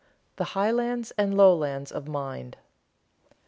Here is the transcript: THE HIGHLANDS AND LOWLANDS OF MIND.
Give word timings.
THE 0.37 0.45
HIGHLANDS 0.57 1.11
AND 1.15 1.37
LOWLANDS 1.37 1.91
OF 1.91 2.07
MIND. 2.07 2.57